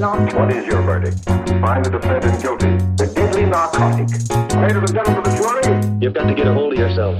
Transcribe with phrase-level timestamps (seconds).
[0.00, 0.32] not.
[0.34, 1.24] What is your verdict?
[1.60, 2.72] Find the defendant guilty.
[2.96, 4.08] The deadly narcotic.
[4.56, 6.00] Ladies and gentlemen of the jury.
[6.00, 7.16] You've got to get a hold of yourself.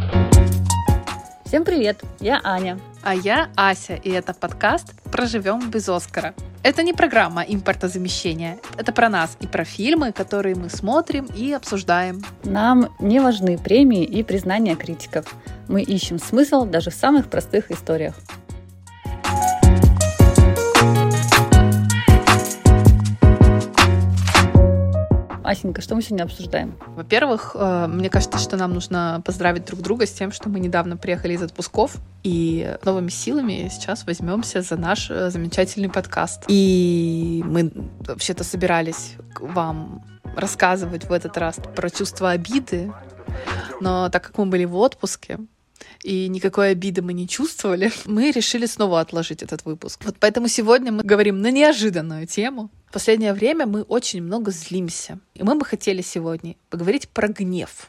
[1.45, 2.79] Всем привет, я Аня.
[3.03, 6.33] А я Ася, и это подкаст «Проживем без Оскара».
[6.63, 12.23] Это не программа импортозамещения, это про нас и про фильмы, которые мы смотрим и обсуждаем.
[12.45, 15.35] Нам не важны премии и признания критиков.
[15.69, 18.15] Мы ищем смысл даже в самых простых историях.
[25.51, 26.79] Асенька, что мы сегодня обсуждаем?
[26.95, 30.97] Во-первых, э, мне кажется, что нам нужно поздравить друг друга с тем, что мы недавно
[30.97, 36.45] приехали из отпусков и новыми силами сейчас возьмемся за наш э, замечательный подкаст.
[36.47, 37.73] И мы
[38.07, 40.05] вообще-то собирались вам
[40.37, 42.93] рассказывать в этот раз про чувство обиды,
[43.81, 45.41] но так как мы были в отпуске,
[46.05, 50.01] и никакой обиды мы не чувствовали, мы решили снова отложить этот выпуск.
[50.05, 52.71] Вот поэтому сегодня мы говорим на неожиданную тему.
[52.91, 55.21] В последнее время мы очень много злимся.
[55.35, 57.89] И мы бы хотели сегодня поговорить про гнев.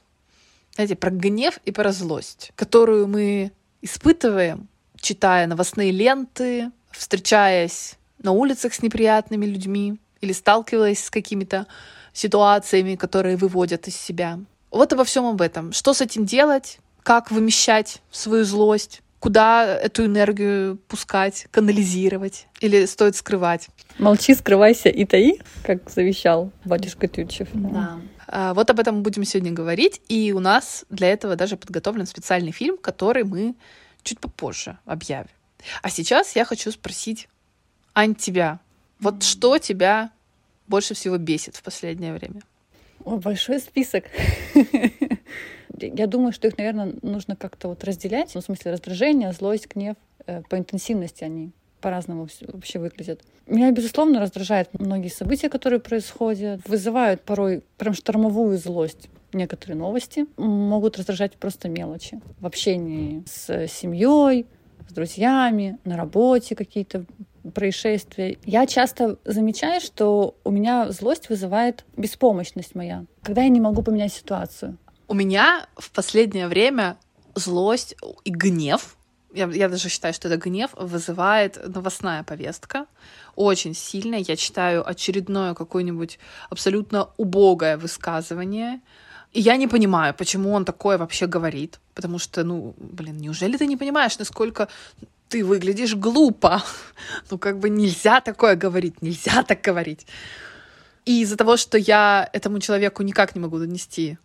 [0.75, 8.75] Знаете, про гнев и про злость, которую мы испытываем, читая новостные ленты, встречаясь на улицах
[8.75, 11.65] с неприятными людьми или сталкиваясь с какими-то
[12.13, 14.39] ситуациями, которые выводят из себя.
[14.69, 15.73] Вот обо всем об этом.
[15.73, 16.77] Что с этим делать?
[17.03, 23.69] как вымещать свою злость, куда эту энергию пускать, канализировать или стоит скрывать.
[23.99, 27.47] Молчи, скрывайся и таи, как завещал батюшка Тютчев.
[27.53, 28.01] Да.
[28.27, 32.07] А, вот об этом мы будем сегодня говорить, и у нас для этого даже подготовлен
[32.07, 33.53] специальный фильм, который мы
[34.01, 35.29] чуть попозже объявим.
[35.83, 37.29] А сейчас я хочу спросить,
[37.93, 38.59] Ань, тебя,
[38.99, 40.09] вот что тебя
[40.65, 42.41] больше всего бесит в последнее время?
[43.05, 44.05] О, большой список.
[45.87, 48.31] Я думаю, что их, наверное, нужно как-то вот разделять.
[48.35, 49.95] Ну, в смысле раздражение, злость, гнев.
[50.25, 51.51] Э, по интенсивности они
[51.81, 53.21] по-разному вообще выглядят.
[53.47, 59.09] Меня, безусловно, раздражают многие события, которые происходят, вызывают порой прям штормовую злость.
[59.33, 62.21] Некоторые новости могут раздражать просто мелочи.
[62.39, 64.45] В общении с семьей,
[64.87, 67.05] с друзьями, на работе какие-то
[67.53, 68.37] происшествия.
[68.45, 74.13] Я часто замечаю, что у меня злость вызывает беспомощность моя, когда я не могу поменять
[74.13, 74.77] ситуацию.
[75.11, 76.97] У меня в последнее время
[77.35, 78.95] злость и гнев,
[79.33, 82.85] я, я даже считаю, что это гнев, вызывает новостная повестка
[83.35, 84.15] очень сильно.
[84.15, 86.17] Я читаю очередное какое-нибудь
[86.49, 88.79] абсолютно убогое высказывание,
[89.33, 91.81] и я не понимаю, почему он такое вообще говорит.
[91.93, 94.69] Потому что, ну, блин, неужели ты не понимаешь, насколько
[95.27, 96.63] ты выглядишь глупо?
[97.29, 100.07] Ну, как бы нельзя такое говорить, нельзя так говорить.
[101.03, 104.17] И из-за того, что я этому человеку никак не могу донести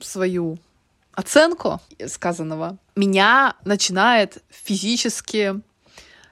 [0.00, 0.58] свою
[1.12, 5.60] оценку сказанного, меня начинает физически,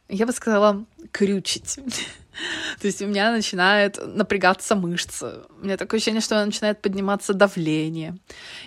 [0.09, 1.79] я бы сказала, крючить.
[2.81, 5.43] То есть у меня начинает напрягаться мышцы.
[5.61, 8.17] У меня такое ощущение, что начинает подниматься давление.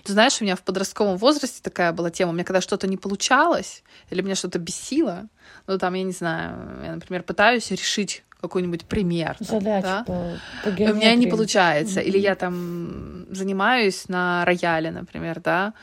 [0.03, 2.31] Ты знаешь, у меня в подростковом возрасте такая была тема.
[2.31, 5.27] У меня когда что-то не получалось, или меня что-то бесило,
[5.67, 9.35] ну там, я не знаю, я, например, пытаюсь решить какой-нибудь пример.
[9.39, 10.03] Задача да?
[10.05, 11.99] по, по У меня не получается.
[11.99, 12.05] Mm-hmm.
[12.05, 15.73] Или я там занимаюсь на рояле, например, да,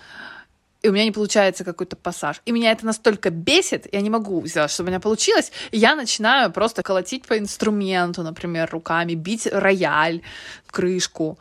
[0.82, 2.42] и у меня не получается какой-то пассаж.
[2.44, 5.94] И меня это настолько бесит, я не могу сделать, чтобы у меня получилось, и я
[5.94, 10.22] начинаю просто колотить по инструменту, например, руками, бить рояль,
[10.66, 11.38] крышку.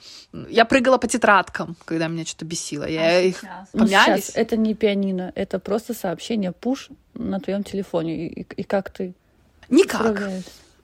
[0.49, 2.87] Я прыгала по тетрадкам, когда меня что-то бесило.
[2.87, 3.69] Я а их сейчас?
[3.71, 4.07] помялись.
[4.07, 8.27] Ну, сейчас это не пианино, это просто сообщение пуш на твоем телефоне.
[8.27, 9.15] И, и, и как ты
[9.71, 10.21] Никак.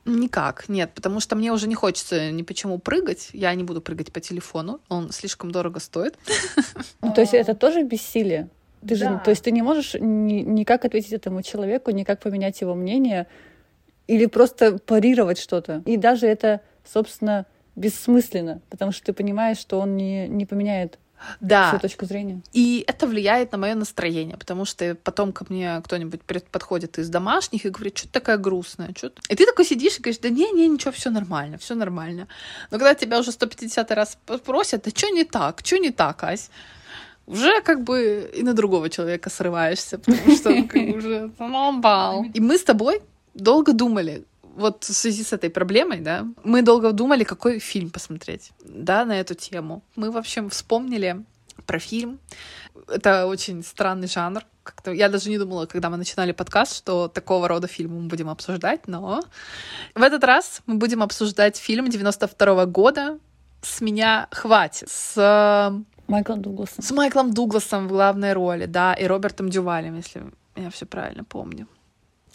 [0.08, 3.30] Никак, нет, потому что мне уже не хочется ни почему прыгать.
[3.34, 6.18] Я не буду прыгать по телефону, он слишком дорого стоит.
[7.02, 8.50] Ну, то есть это тоже бессилие?
[8.86, 9.20] Ты же, да.
[9.20, 13.28] то есть ты не можешь ни, никак ответить этому человеку, никак поменять его мнение
[14.08, 15.84] или просто парировать что-то.
[15.86, 17.46] И даже это, собственно,
[17.76, 21.00] бессмысленно, потому что ты понимаешь, что он не, не поменяет
[21.40, 21.70] да.
[21.70, 22.42] свою точку зрения.
[22.54, 27.66] И это влияет на мое настроение, потому что потом ко мне кто-нибудь подходит из домашних
[27.66, 30.52] и говорит, что ты такая грустная, что И ты такой сидишь и говоришь, да не,
[30.52, 32.28] не, ничего, все нормально, все нормально.
[32.72, 36.50] Но когда тебя уже 150 раз просят, да что не так, что не так, Ась?
[37.28, 42.24] уже как бы и на другого человека срываешься, потому что он как бы уже бал.
[42.34, 43.02] И мы с тобой
[43.34, 44.24] долго думали,
[44.58, 49.20] вот в связи с этой проблемой, да, мы долго думали, какой фильм посмотреть, да, на
[49.20, 49.84] эту тему.
[49.96, 51.24] Мы, в общем, вспомнили
[51.66, 52.20] про фильм.
[52.88, 54.42] Это очень странный жанр.
[54.64, 58.30] Как-то я даже не думала, когда мы начинали подкаст, что такого рода фильмы мы будем
[58.30, 59.22] обсуждать, но
[59.96, 63.20] в этот раз мы будем обсуждать фильм 92 -го года
[63.62, 65.72] «С меня хватит» с
[66.08, 66.84] Майклом Дугласом.
[66.84, 70.24] С Майклом Дугласом в главной роли, да, и Робертом Дювалем, если
[70.56, 71.68] я все правильно помню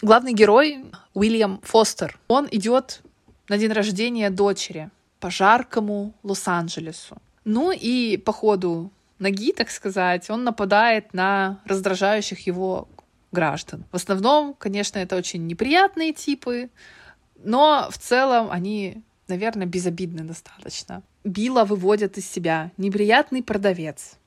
[0.03, 0.85] главный герой
[1.15, 2.19] Уильям Фостер.
[2.29, 3.01] Он идет
[3.49, 4.91] на день рождения дочери
[5.21, 7.17] по жаркому Лос-Анджелесу.
[7.45, 12.89] Ну и по ходу ноги, так сказать, он нападает на раздражающих его
[13.31, 13.85] граждан.
[13.93, 16.71] В основном, конечно, это очень неприятные типы,
[17.43, 21.03] но в целом они, наверное, безобидны достаточно.
[21.25, 24.19] Билла выводят из себя неприятный продавец,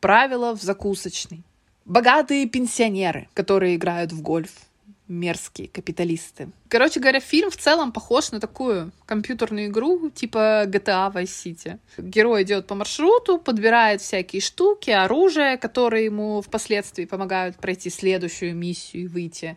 [0.00, 1.42] правила в закусочной,
[1.86, 4.52] богатые пенсионеры, которые играют в гольф,
[5.08, 6.50] мерзкие капиталисты.
[6.68, 11.78] Короче говоря, фильм в целом похож на такую компьютерную игру типа GTA Vice City.
[11.98, 19.04] Герой идет по маршруту, подбирает всякие штуки, оружие, которые ему впоследствии помогают пройти следующую миссию
[19.04, 19.56] и выйти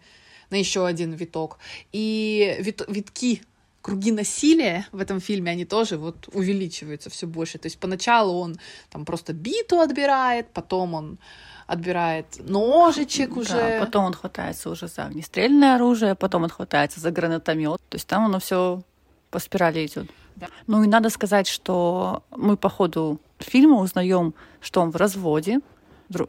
[0.50, 1.58] на еще один виток.
[1.92, 3.42] И вит витки
[3.82, 7.58] круги насилия в этом фильме, они тоже вот увеличиваются все больше.
[7.58, 8.60] То есть поначалу он
[8.90, 11.18] там просто биту отбирает, потом он
[11.70, 13.54] отбирает ножичек уже.
[13.54, 17.80] Да, потом он хватается уже за огнестрельное оружие, потом он хватается за гранатомет.
[17.90, 18.82] То есть там оно все
[19.30, 20.10] по спирали идет.
[20.36, 20.48] Да.
[20.66, 25.60] Ну и надо сказать, что мы по ходу фильма узнаем, что он в разводе,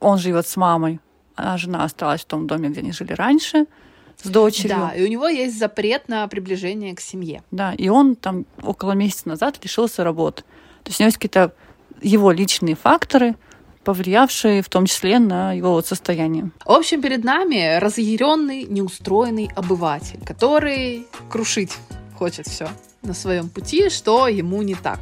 [0.01, 1.01] он живет с мамой,
[1.37, 3.65] а жена осталась в том доме, где они жили раньше,
[4.23, 4.77] с дочерью.
[4.77, 7.43] Да, и у него есть запрет на приближение к семье.
[7.51, 10.43] Да, и он там около месяца назад лишился работы.
[10.83, 11.55] То есть у него есть какие-то
[12.03, 13.37] его личные факторы,
[13.85, 16.51] повлиявшие в том числе на его вот состояние.
[16.65, 21.73] В общем, перед нами разъяренный, неустроенный обыватель, который крушить
[22.17, 22.69] хочет все
[23.03, 24.99] на своем пути, что ему не так.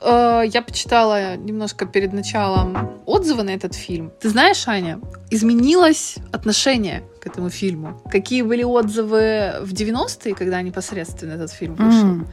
[0.00, 4.12] Э, я почитала немножко перед началом отзывы на этот фильм.
[4.20, 8.00] Ты знаешь, Аня, изменилось отношение этому фильму.
[8.10, 12.08] Какие были отзывы в 90-е, когда непосредственно этот фильм вышел.
[12.08, 12.26] Mm.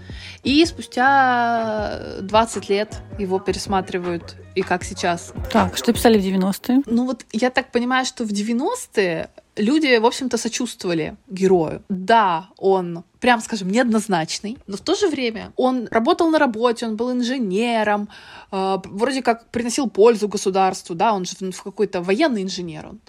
[0.43, 5.33] И спустя 20 лет его пересматривают, и как сейчас.
[5.51, 6.83] Так, что писали в 90-е?
[6.85, 11.81] Ну вот я так понимаю, что в 90-е люди, в общем-то, сочувствовали герою.
[11.89, 16.95] Да, он, прям скажем, неоднозначный, но в то же время он работал на работе, он
[16.95, 18.09] был инженером,
[18.51, 22.99] э, вроде как приносил пользу государству, да, он же в какой-то военный инженер он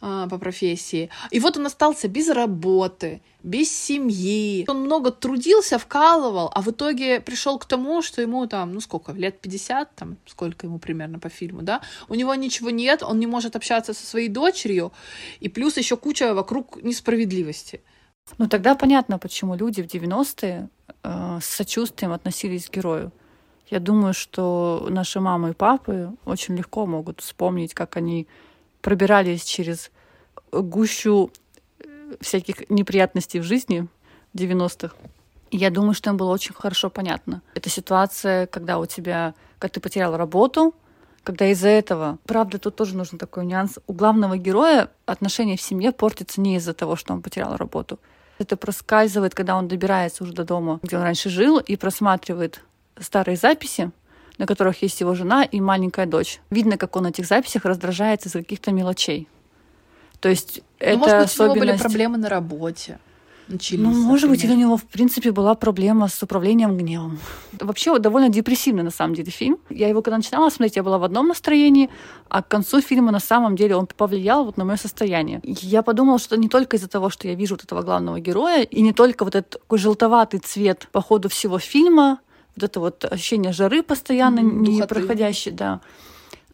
[0.00, 1.10] по профессии.
[1.30, 4.64] И вот он остался без работы, без семьи.
[4.68, 9.12] Он много трудился, вкалывал, а в итоге пришел к тому, что ему там, ну сколько,
[9.12, 13.26] лет 50, там, сколько ему примерно по фильму, да, у него ничего нет, он не
[13.26, 14.92] может общаться со своей дочерью,
[15.40, 17.82] и плюс еще куча вокруг несправедливости.
[18.38, 20.68] Ну тогда понятно, почему люди в 90-е
[21.02, 23.12] э, с сочувствием относились к герою.
[23.70, 28.26] Я думаю, что наши мамы и папы очень легко могут вспомнить, как они
[28.80, 29.90] пробирались через
[30.52, 31.30] гущу
[32.20, 33.86] всяких неприятностей в жизни
[34.32, 34.94] в 90-х.
[35.50, 37.42] Я думаю, что им было очень хорошо понятно.
[37.54, 40.74] Это ситуация, когда у тебя, когда ты потерял работу,
[41.22, 45.92] когда из-за этого, правда, тут тоже нужен такой нюанс, у главного героя отношения в семье
[45.92, 47.98] портятся не из-за того, что он потерял работу.
[48.38, 52.62] Это проскальзывает, когда он добирается уже до дома, где он раньше жил, и просматривает
[52.98, 53.90] старые записи,
[54.40, 56.40] на которых есть его жена и маленькая дочь.
[56.48, 59.28] Видно, как он на этих записях раздражается из-за каких-то мелочей.
[60.18, 61.40] То есть ну, это может быть, особенность...
[61.40, 62.98] у него были проблемы на работе.
[63.48, 64.48] Начались, ну, может например.
[64.48, 67.18] быть, у него, в принципе, была проблема с управлением гневом.
[67.52, 69.58] Вообще, вот довольно депрессивный, на самом деле, фильм.
[69.68, 71.90] Я его, когда начинала смотреть, я была в одном настроении,
[72.28, 75.40] а к концу фильма, на самом деле, он повлиял вот на мое состояние.
[75.42, 78.80] Я подумала, что не только из-за того, что я вижу вот этого главного героя, и
[78.80, 82.20] не только вот этот такой желтоватый цвет по ходу всего фильма,
[82.60, 85.80] вот это вот ощущение жары постоянно mm, не проходящее, да.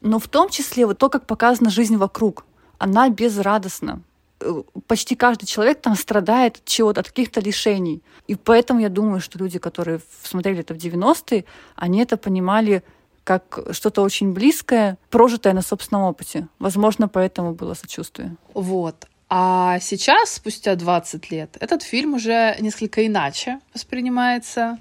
[0.01, 2.45] Но в том числе вот то, как показана жизнь вокруг
[2.79, 4.03] она безрадостна.
[4.41, 8.03] Э, почти каждый человек там страдает от чего-то, от каких-то лишений.
[8.29, 11.45] И поэтому я думаю, что люди, которые смотрели это в 90-е,
[11.75, 12.83] они это понимали
[13.25, 16.47] как что-то очень близкое, прожитое на собственном опыте.
[16.61, 18.37] Возможно, поэтому было сочувствие.
[18.55, 19.07] Вот.
[19.29, 24.79] А сейчас, спустя 20 лет, этот фильм уже несколько иначе воспринимается.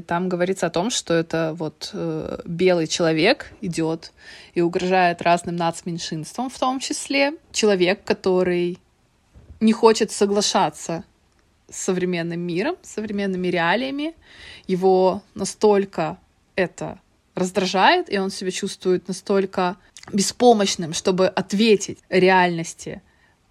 [0.00, 4.12] Там говорится о том, что это вот э, белый человек идет
[4.54, 8.78] и угрожает разным нацменьшинствам, в том числе человек, который
[9.60, 11.04] не хочет соглашаться
[11.70, 14.14] с современным миром, с современными реалиями.
[14.66, 16.18] Его настолько
[16.56, 16.98] это
[17.34, 19.76] раздражает, и он себя чувствует настолько
[20.12, 23.02] беспомощным, чтобы ответить реальности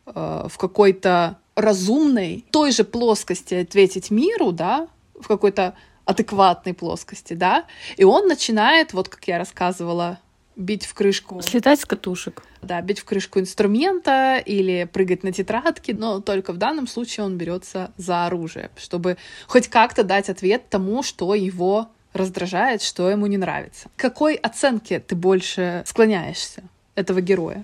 [0.06, 4.88] э, в какой-то разумной, той же плоскости ответить миру, да,
[5.20, 5.76] в какой-то
[6.12, 7.66] адекватной плоскости, да,
[7.98, 10.20] и он начинает, вот как я рассказывала,
[10.56, 11.42] бить в крышку...
[11.42, 12.44] Слетать с катушек.
[12.62, 17.38] Да, бить в крышку инструмента или прыгать на тетрадке, но только в данном случае он
[17.38, 23.38] берется за оружие, чтобы хоть как-то дать ответ тому, что его раздражает, что ему не
[23.38, 23.90] нравится.
[23.96, 26.64] К какой оценке ты больше склоняешься
[26.96, 27.64] этого героя?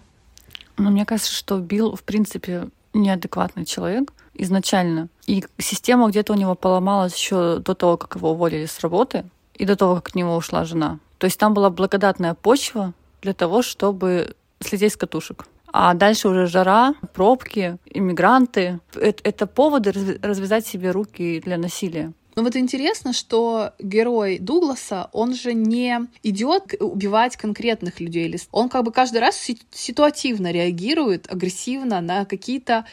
[0.77, 5.09] Но мне кажется, что Билл, в принципе, неадекватный человек изначально.
[5.25, 9.25] И система где-то у него поломалась еще до того, как его уволили с работы,
[9.55, 10.99] и до того, как к нему ушла жена.
[11.17, 15.47] То есть там была благодатная почва для того, чтобы слететь с катушек.
[15.73, 18.79] А дальше уже жара, пробки, иммигранты.
[18.95, 19.91] Это, это поводы
[20.21, 22.13] развязать себе руки для насилия.
[22.35, 28.39] Но вот интересно, что герой Дугласа, он же не идет убивать конкретных людей.
[28.51, 32.85] Он как бы каждый раз ситуативно реагирует агрессивно на какие-то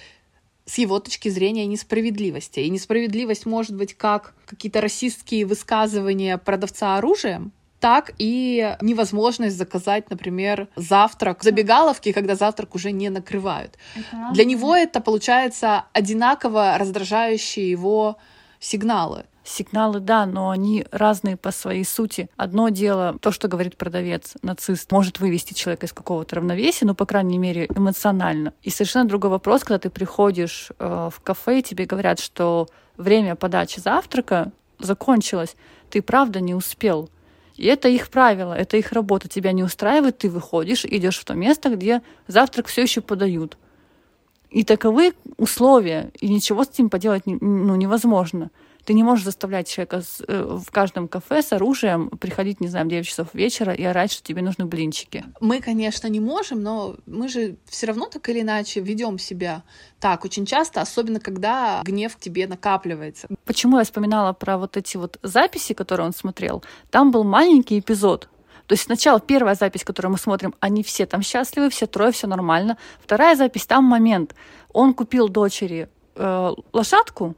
[0.67, 2.61] с его точки зрения несправедливости.
[2.61, 10.69] И несправедливость может быть как какие-то расистские высказывания продавца оружием, так и невозможность заказать, например,
[10.75, 13.77] завтрак в забегаловке, когда завтрак уже не накрывают.
[14.33, 18.17] Для него это получается одинаково раздражающие его
[18.59, 19.27] сигналы.
[19.45, 22.31] Сигналы, да, но они разные по своей сути.
[22.37, 27.05] Одно дело, то, что говорит продавец, нацист, может вывести человека из какого-то равновесия, ну, по
[27.05, 28.55] крайней мере, эмоционально.
[28.63, 33.37] И совершенно другой вопрос, когда ты приходишь э, в кафе, и тебе говорят, что время
[33.37, 35.57] подачи завтрака закончилось,
[35.91, 37.11] ты правда не успел.
[37.57, 39.29] И это их правило, это их работа.
[39.29, 43.59] Тебя не устраивает, ты выходишь, идешь в то место, где завтрак все еще подают.
[44.51, 48.51] И таковы условия, и ничего с этим поделать ну, невозможно.
[48.85, 52.89] Ты не можешь заставлять человека э, в каждом кафе с оружием приходить, не знаю, в
[52.89, 55.25] 9 часов вечера и орать, что тебе нужны блинчики.
[55.41, 59.63] Мы, конечно, не можем, но мы же все равно так или иначе ведем себя
[60.01, 63.29] так очень часто, особенно когда гнев к тебе накапливается.
[63.45, 66.63] Почему я вспоминала про вот эти вот записи, которые он смотрел?
[66.91, 68.29] Там был маленький эпизод,
[68.67, 72.27] то есть сначала первая запись, которую мы смотрим, они все там счастливы, все трое, все
[72.27, 72.79] нормально.
[73.03, 74.35] Вторая запись, там момент.
[74.73, 77.35] Он купил дочери э, лошадку,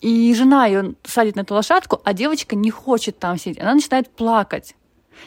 [0.00, 3.60] и жена ее садит на эту лошадку, а девочка не хочет там сидеть.
[3.60, 4.74] Она начинает плакать.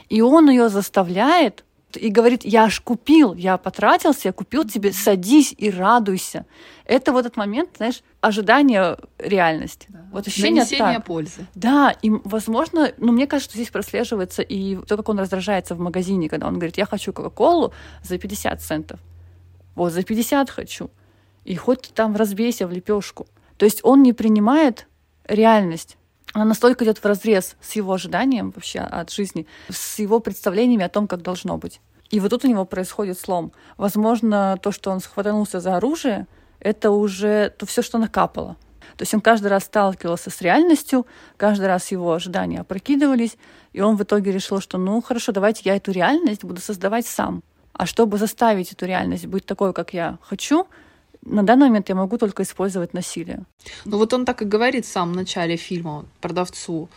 [0.10, 1.64] И он ее заставляет
[1.96, 6.46] и говорит, я аж купил, я потратился, я купил тебе, садись и радуйся.
[6.86, 9.86] Это вот этот момент, знаешь, ожидание реальность.
[9.90, 10.06] Да.
[10.12, 11.06] Вот ощущение так.
[11.06, 11.48] пользы.
[11.56, 15.80] Да, и, возможно, ну, мне кажется, что здесь прослеживается и то, как он раздражается в
[15.80, 17.74] магазине, когда он говорит, я хочу Кока-Колу
[18.04, 19.00] за 50 центов.
[19.76, 20.90] Вот, за 50 хочу.
[21.46, 23.28] И хоть ты там разбейся в лепешку.
[23.58, 24.88] То есть он не принимает
[25.28, 25.98] реальность.
[26.34, 30.90] Она настолько идет в разрез с его ожиданием вообще от жизни, с его представлениями о
[30.90, 31.82] том, как должно быть.
[32.10, 33.52] И вот тут у него происходит слом.
[33.76, 36.28] Возможно, то, что он схватанулся за оружие,
[36.60, 38.56] это уже то все, что накапало.
[38.96, 43.38] То есть он каждый раз сталкивался с реальностью, каждый раз его ожидания опрокидывались,
[43.74, 47.44] и он в итоге решил, что ну хорошо, давайте я эту реальность буду создавать сам.
[47.74, 50.68] А чтобы заставить эту реальность быть такой, как я хочу,
[51.30, 53.44] на данный момент я могу только использовать насилие.
[53.86, 56.90] Ну вот он так и говорит в самом начале фильма продавцу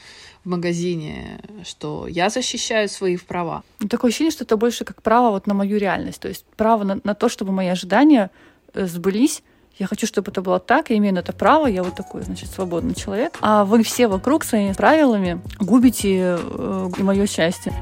[0.45, 3.63] в магазине, что я защищаю свои права.
[3.81, 6.85] Ну, такое ощущение, что это больше как право вот на мою реальность, то есть право
[6.85, 8.31] на, на то, чтобы мои ожидания
[8.73, 9.43] э, сбылись.
[9.79, 12.51] Я хочу, чтобы это было так, я имею на это право, я вот такой, значит,
[12.51, 13.39] свободный человек.
[13.41, 17.73] А вы все вокруг своими правилами губите э, мое счастье.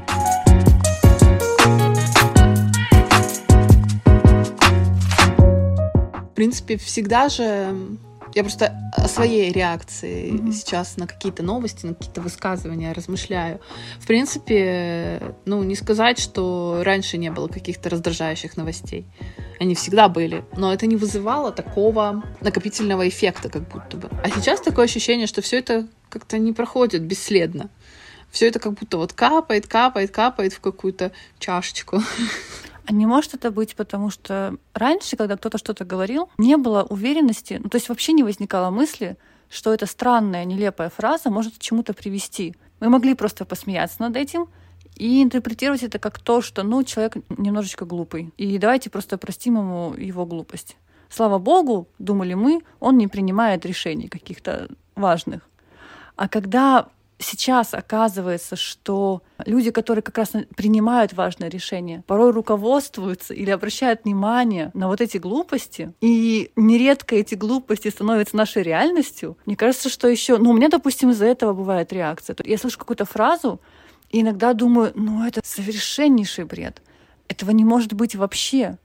[6.39, 7.75] Принципе, всегда же
[8.33, 10.53] я просто о своей реакции mm-hmm.
[10.53, 13.59] сейчас на какие-то новости, на какие-то высказывания размышляю.
[13.99, 19.05] В принципе, ну, не сказать, что раньше не было каких-то раздражающих новостей.
[19.59, 20.45] Они всегда были.
[20.55, 24.09] Но это не вызывало такого накопительного эффекта, как будто бы.
[24.23, 27.69] А сейчас такое ощущение, что все это как-то не проходит бесследно.
[28.31, 32.01] Все это как будто вот капает, капает, капает в какую-то чашечку.
[32.89, 37.59] А не может это быть, потому что раньше, когда кто-то что-то говорил, не было уверенности,
[37.61, 39.15] ну то есть вообще не возникало мысли,
[39.47, 42.55] что эта странная, нелепая фраза может к чему-то привести.
[42.79, 44.47] Мы могли просто посмеяться над этим
[44.95, 48.33] и интерпретировать это как то, что, ну, человек немножечко глупый.
[48.37, 50.75] И давайте просто простим ему его глупость.
[51.09, 55.47] Слава богу, думали мы, он не принимает решений каких-то важных.
[56.15, 56.87] А когда
[57.19, 64.71] сейчас оказывается, что люди, которые как раз принимают важные решения, порой руководствуются или обращают внимание
[64.73, 70.37] на вот эти глупости, и нередко эти глупости становятся нашей реальностью, мне кажется, что еще,
[70.37, 72.35] ну, у меня, допустим, из-за этого бывает реакция.
[72.43, 73.61] Я слышу какую-то фразу,
[74.09, 76.81] и иногда думаю, ну, это совершеннейший бред.
[77.27, 78.77] Этого не может быть вообще.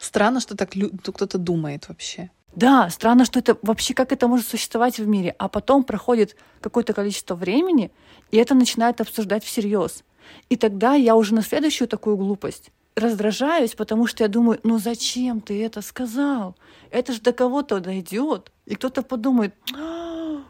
[0.00, 2.30] Странно, что так кто-то думает вообще.
[2.56, 5.34] Да, странно, что это вообще как это может существовать в мире.
[5.38, 7.92] А потом проходит какое-то количество времени,
[8.30, 10.02] и это начинает обсуждать всерьез.
[10.48, 15.42] И тогда я уже на следующую такую глупость раздражаюсь, потому что я думаю, ну зачем
[15.42, 16.56] ты это сказал?
[16.90, 18.50] Это же до кого-то дойдет.
[18.64, 20.42] И кто-то подумает, «А,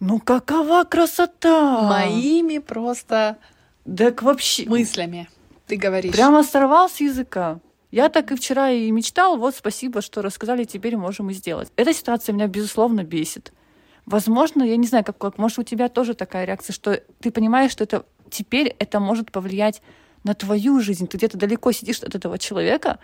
[0.00, 1.82] ну какова красота!
[1.82, 3.36] Моими просто
[3.84, 5.28] так вообще мыслями
[5.66, 6.12] ты говоришь.
[6.12, 7.60] Прямо сорвал с языка.
[7.90, 11.72] Я так и вчера и мечтал, вот спасибо, что рассказали, теперь можем и сделать.
[11.76, 13.52] Эта ситуация меня, безусловно, бесит.
[14.06, 17.72] Возможно, я не знаю, как, как может у тебя тоже такая реакция, что ты понимаешь,
[17.72, 19.82] что это теперь это может повлиять
[20.24, 21.06] на твою жизнь.
[21.08, 22.98] Ты где-то далеко сидишь от этого человека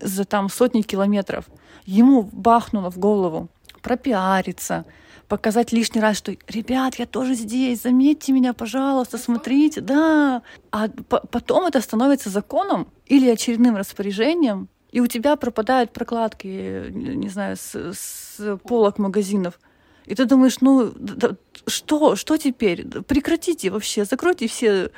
[0.00, 1.46] за там сотни километров.
[1.84, 3.48] Ему бахнуло в голову
[3.82, 4.84] пропиариться,
[5.30, 10.42] показать лишний раз, что «Ребят, я тоже здесь, заметьте меня, пожалуйста, смотрите, да».
[10.72, 17.56] А потом это становится законом или очередным распоряжением, и у тебя пропадают прокладки, не знаю,
[17.56, 19.60] с, с полок магазинов.
[20.04, 22.84] И ты думаешь, ну да, что, что теперь?
[23.02, 24.90] Прекратите вообще, закройте все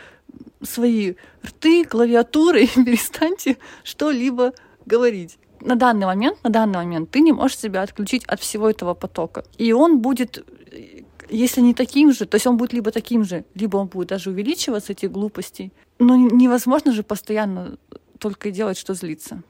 [0.62, 4.54] свои рты, клавиатуры и перестаньте что-либо
[4.86, 8.94] говорить на данный момент, на данный момент ты не можешь себя отключить от всего этого
[8.94, 9.44] потока.
[9.58, 10.44] И он будет,
[11.30, 14.30] если не таким же, то есть он будет либо таким же, либо он будет даже
[14.30, 15.72] увеличиваться, эти глупости.
[15.98, 17.78] Но невозможно же постоянно
[18.18, 19.42] только и делать, что злиться.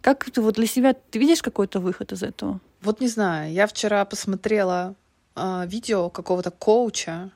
[0.00, 2.60] Как ты вот для себя, ты видишь какой-то выход из этого?
[2.82, 4.94] Вот не знаю, я вчера посмотрела
[5.34, 7.30] э, видео какого-то коуча,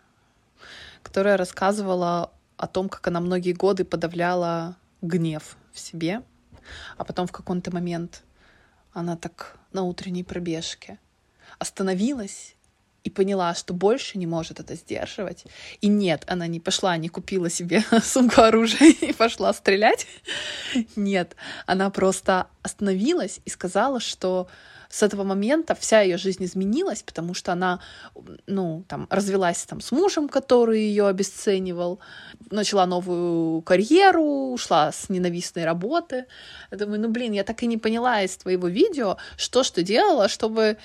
[1.03, 6.23] которая рассказывала о том, как она многие годы подавляла гнев в себе,
[6.97, 8.23] а потом в какой-то момент
[8.93, 10.99] она так на утренней пробежке
[11.59, 12.55] остановилась
[13.05, 15.45] и поняла, что больше не может это сдерживать.
[15.81, 20.07] И нет, она не пошла, не купила себе сумку оружия и пошла стрелять.
[20.97, 24.49] Нет, она просто остановилась и сказала, что
[24.93, 27.81] с этого момента вся ее жизнь изменилась, потому что она,
[28.47, 31.99] ну, там, развелась там с мужем, который ее обесценивал,
[32.51, 36.27] начала новую карьеру, ушла с ненавистной работы.
[36.71, 40.29] Я думаю, ну, блин, я так и не поняла из твоего видео, что ты делала,
[40.29, 40.77] чтобы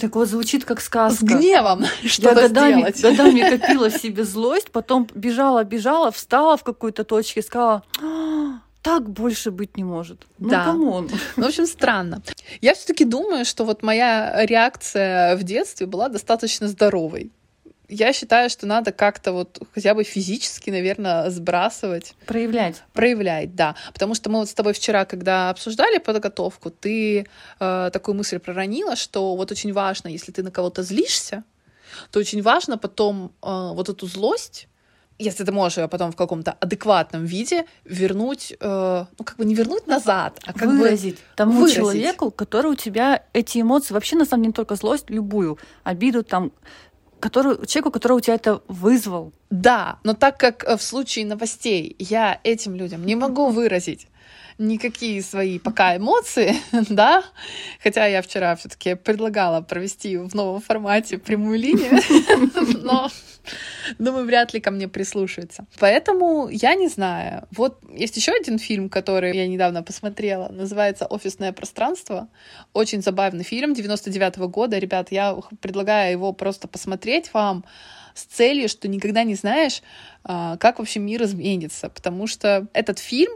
[0.00, 1.18] так вот звучит как сказка.
[1.18, 3.02] С гневом что Я годами, сделать.
[3.02, 8.60] годами копила в себе злость, потом бежала, бежала, встала в какой-то точке и сказала, «А,
[8.86, 10.26] так больше быть не может.
[10.38, 10.64] Ну, да.
[10.64, 11.10] come on.
[11.36, 12.22] Ну, в общем, странно.
[12.60, 17.32] Я все таки думаю, что вот моя реакция в детстве была достаточно здоровой.
[17.88, 22.14] Я считаю, что надо как-то вот хотя бы физически, наверное, сбрасывать.
[22.26, 22.84] Проявлять.
[22.92, 23.74] Проявлять, да.
[23.92, 27.26] Потому что мы вот с тобой вчера, когда обсуждали подготовку, ты
[27.58, 31.42] э, такую мысль проронила, что вот очень важно, если ты на кого-то злишься,
[32.12, 34.68] то очень важно потом э, вот эту злость
[35.18, 39.54] если ты можешь ее потом в каком-то адекватном виде вернуть, э, ну как бы не
[39.54, 41.76] вернуть назад, а как выразить бы тому выразить.
[41.76, 46.22] человеку, который у тебя эти эмоции вообще на самом деле не только злость, любую обиду
[46.22, 46.52] там,
[47.20, 49.32] который, человеку, который у тебя это вызвал.
[49.50, 54.08] Да, но так как э, в случае новостей я этим людям не могу выразить
[54.58, 56.54] никакие свои пока эмоции,
[56.88, 57.24] да,
[57.82, 62.00] хотя я вчера все-таки предлагала провести в новом формате прямую линию,
[62.82, 63.10] но
[63.98, 65.66] думаю, вряд ли ко мне прислушаются.
[65.78, 67.46] Поэтому я не знаю.
[67.50, 72.28] Вот есть еще один фильм, который я недавно посмотрела, называется «Офисное пространство».
[72.72, 74.78] Очень забавный фильм 99 -го года.
[74.78, 77.64] Ребят, я предлагаю его просто посмотреть вам
[78.14, 79.82] с целью, что никогда не знаешь,
[80.24, 83.32] а, как вообще мир изменится, потому что этот фильм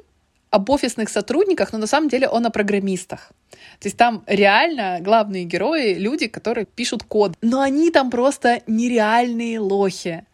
[0.50, 3.32] об офисных сотрудниках, но на самом деле он о программистах.
[3.78, 7.32] То есть там реально главные герои— люди, которые пишут код.
[7.40, 10.24] Но они там просто нереальные лохи.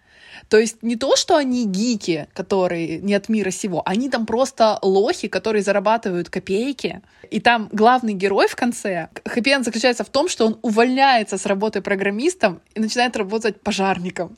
[0.49, 4.79] То есть не то, что они гики, которые не от мира сего, они там просто
[4.83, 7.03] лохи, которые зарабатывают копейки.
[7.31, 11.81] И там главный герой в конце, хэппи заключается в том, что он увольняется с работы
[11.81, 14.37] программистом и начинает работать пожарником.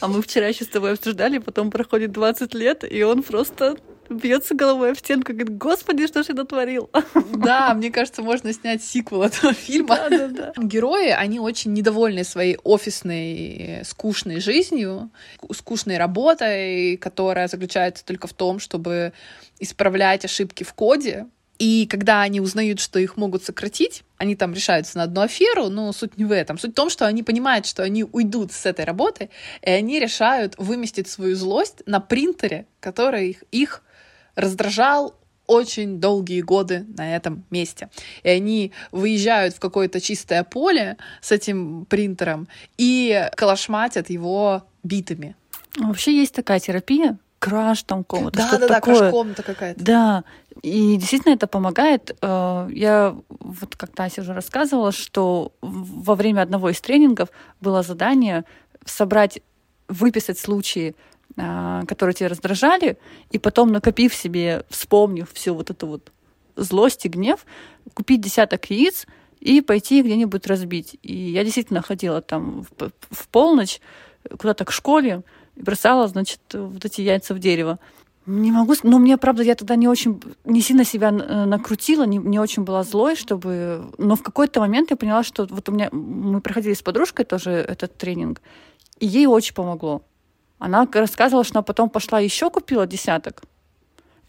[0.00, 3.76] А мы вчера еще с тобой обсуждали, потом проходит 20 лет, и он просто
[4.12, 6.90] бьется головой в стенку говорит, господи, что ж я натворил?
[7.42, 9.96] Да, мне кажется, можно снять сиквел этого фильма.
[9.96, 10.52] Да, да, да.
[10.56, 15.10] Герои, они очень недовольны своей офисной, скучной жизнью,
[15.52, 19.12] скучной работой, которая заключается только в том, чтобы
[19.58, 21.26] исправлять ошибки в коде,
[21.62, 25.92] и когда они узнают, что их могут сократить, они там решаются на одну аферу, но
[25.92, 26.58] суть не в этом.
[26.58, 29.30] Суть в том, что они понимают, что они уйдут с этой работы,
[29.62, 33.82] и они решают выместить свою злость на принтере, который их, их
[34.34, 35.14] раздражал
[35.46, 37.90] очень долгие годы на этом месте.
[38.22, 45.36] И они выезжают в какое-то чистое поле с этим принтером и калашматят его битами.
[45.78, 48.38] Вообще есть такая терапия, краш там комната.
[48.38, 49.82] Да, да, да, краш-комната какая-то.
[49.82, 50.24] Да,
[50.62, 52.16] и действительно это помогает.
[52.22, 58.44] Э, я вот как Тася уже рассказывала, что во время одного из тренингов было задание
[58.84, 59.40] собрать,
[59.88, 60.94] выписать случаи
[61.34, 62.98] которые тебя раздражали,
[63.30, 66.12] и потом, накопив себе, вспомнив всю вот эту вот
[66.56, 67.46] злость и гнев,
[67.94, 69.06] купить десяток яиц
[69.40, 70.98] и пойти где-нибудь разбить.
[71.02, 73.80] И я действительно ходила там в, в полночь
[74.38, 75.22] куда-то к школе
[75.56, 77.78] и бросала, значит, вот эти яйца в дерево.
[78.24, 82.18] Не могу, но мне, правда, я тогда не очень, не сильно себя э, накрутила, не,
[82.18, 83.90] не очень была злой, чтобы...
[83.98, 85.88] Но в какой-то момент я поняла, что вот у меня...
[85.90, 88.40] Мы проходили с подружкой тоже этот тренинг,
[89.00, 90.02] и ей очень помогло.
[90.62, 93.42] Она рассказывала, что она потом пошла еще купила десяток,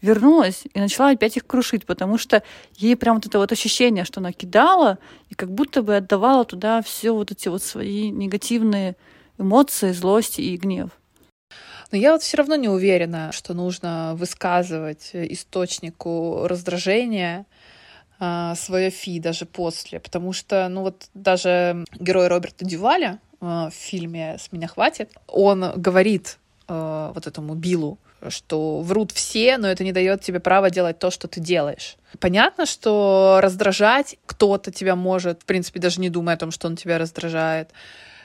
[0.02, 2.42] вернулась и начала опять их крушить, потому что
[2.74, 4.98] ей прям вот это вот ощущение, что она кидала
[5.30, 8.96] и как будто бы отдавала туда все вот эти вот свои негативные
[9.38, 10.90] эмоции, злость и гнев.
[11.92, 17.46] Но я вот все равно не уверена, что нужно высказывать источнику раздражения
[18.18, 24.36] а, свое фи даже после, потому что, ну вот даже герой Роберта Дюваля в фильме
[24.38, 29.92] «С меня хватит», он говорит а, вот этому Биллу, что врут все, но это не
[29.92, 31.96] дает тебе права делать то, что ты делаешь.
[32.20, 36.76] Понятно, что раздражать кто-то тебя может, в принципе, даже не думая о том, что он
[36.76, 37.70] тебя раздражает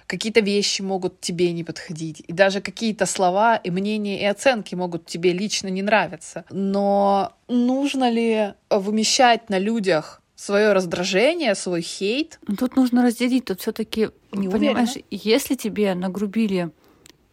[0.10, 5.06] какие-то вещи могут тебе не подходить, и даже какие-то слова и мнения и оценки могут
[5.06, 6.46] тебе лично не нравиться.
[6.50, 12.40] Но нужно ли вымещать на людях свое раздражение, свой хейт?
[12.48, 13.46] Ну, тут нужно разделить.
[13.46, 16.70] Тут все-таки, понимаешь, если тебе нагрубили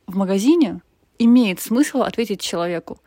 [0.06, 0.80] в магазине,
[1.18, 2.98] имеет смысл ответить человеку.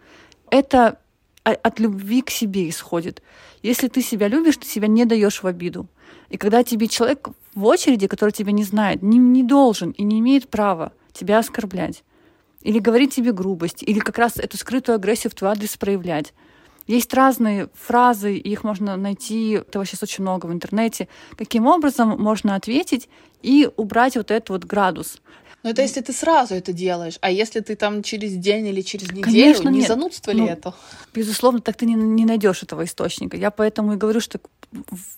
[0.50, 1.00] Это
[1.44, 3.22] от любви к себе исходит.
[3.62, 5.88] Если ты себя любишь, ты себя не даешь в обиду.
[6.30, 10.20] И когда тебе человек в очереди, который тебя не знает, не, не должен и не
[10.20, 12.04] имеет права тебя оскорблять.
[12.62, 16.34] Или говорить тебе грубость, или как раз эту скрытую агрессию в твой адрес проявлять.
[16.88, 22.56] Есть разные фразы, их можно найти, этого сейчас очень много в интернете, каким образом можно
[22.56, 23.10] ответить
[23.42, 25.22] и убрать вот этот вот градус.
[25.62, 29.12] Но это если ты сразу это делаешь, а если ты там через день или через
[29.12, 29.88] неделю, Конечно, не нет.
[29.90, 30.74] занудство ли ну, это?
[31.14, 33.36] Безусловно, так ты не, не найдешь этого источника.
[33.36, 34.40] Я поэтому и говорю, что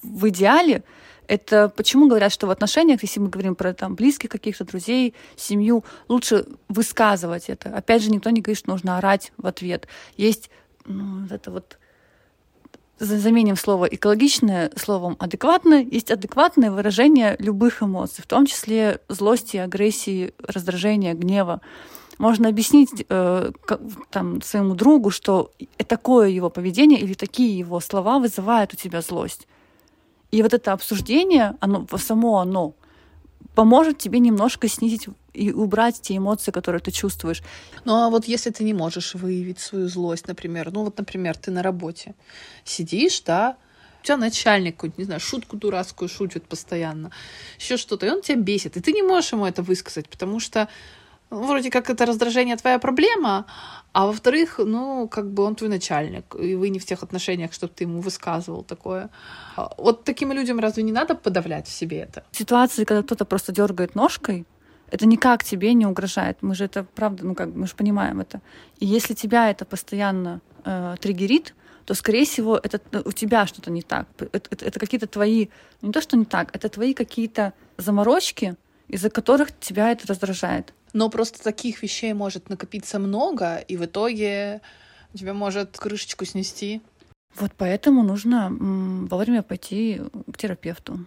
[0.02, 0.84] в идеале
[1.28, 5.86] это почему говорят, что в отношениях, если мы говорим про там близких каких-то друзей, семью,
[6.10, 7.70] лучше высказывать это.
[7.70, 9.88] Опять же, никто не говорит, что нужно орать в ответ.
[10.18, 10.50] Есть
[10.86, 11.78] ну, это вот
[13.00, 20.34] заменим слово экологичное словом адекватное, есть адекватное выражение любых эмоций, в том числе злости, агрессии,
[20.44, 21.62] раздражения, гнева.
[22.20, 23.52] Можно объяснить э,
[24.12, 25.52] там, своему другу, что
[25.88, 29.48] такое его поведение или такие его слова вызывают у тебя злость.
[30.30, 32.76] И вот это обсуждение, оно, само оно,
[33.56, 37.42] поможет тебе немножко снизить и убрать те эмоции, которые ты чувствуешь.
[37.86, 41.52] Ну а вот если ты не можешь выявить свою злость, например, ну вот, например, ты
[41.52, 42.16] на работе
[42.64, 43.58] сидишь, да,
[44.02, 47.12] у тебя начальник какой-то, не знаю, шутку дурацкую шутит постоянно,
[47.60, 50.68] еще что-то, и он тебя бесит, и ты не можешь ему это высказать, потому что
[51.32, 53.46] вроде как это раздражение твоя проблема,
[53.94, 57.74] а во-вторых, ну, как бы он твой начальник, и вы не в тех отношениях, чтобы
[57.74, 59.10] ты ему высказывал такое.
[59.56, 62.24] А вот таким людям разве не надо подавлять в себе это?
[62.32, 64.46] Ситуации, когда кто-то просто дергает ножкой,
[64.92, 66.38] это никак тебе не угрожает.
[66.42, 68.42] Мы же это, правда, ну как, мы же понимаем это.
[68.80, 73.72] И если тебя это постоянно э, триггерит, то, скорее всего, это ну, у тебя что-то
[73.72, 74.08] не так.
[74.20, 75.48] Это, это, это какие-то твои,
[75.82, 78.56] не то, что не так, это твои какие-то заморочки,
[78.90, 80.74] из-за которых тебя это раздражает.
[80.94, 84.62] Но просто таких вещей может накопиться много, и в итоге
[85.14, 86.82] тебя может крышечку снести.
[87.36, 88.50] Вот поэтому нужно
[89.10, 90.02] вовремя пойти
[90.32, 91.06] к терапевту.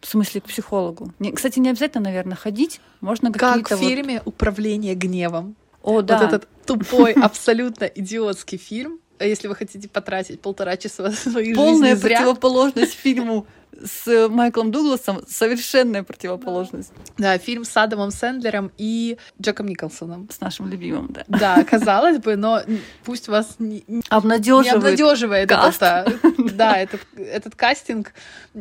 [0.00, 1.12] В смысле, к психологу.
[1.18, 2.80] Не, кстати, не обязательно, наверное, ходить.
[3.02, 3.68] Можно какие-то...
[3.68, 4.34] Как в фильме вот...
[4.34, 5.56] «Управление гневом».
[5.82, 6.18] О, да.
[6.18, 8.98] Вот этот тупой, абсолютно идиотский фильм.
[9.18, 12.16] Если вы хотите потратить полтора часа своей Полная жизни зря.
[12.16, 13.46] противоположность фильму
[13.82, 16.92] с Майклом Дугласом совершенная противоположность.
[17.18, 20.28] Да, фильм с Адамом Сэндлером и Джеком Николсоном.
[20.30, 21.24] С нашим любимым, да.
[21.28, 22.60] Да, казалось бы, но
[23.04, 25.82] пусть вас не, обнадеживает, не обнадеживает каст.
[25.82, 26.12] это.
[26.60, 28.12] Да, этот, этот кастинг